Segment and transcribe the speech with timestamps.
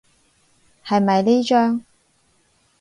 [0.83, 1.85] 係咪呢張？